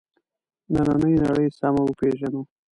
[0.73, 2.41] نننۍ نړۍ سمه وپېژنو.